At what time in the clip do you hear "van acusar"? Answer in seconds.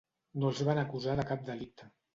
0.71-1.19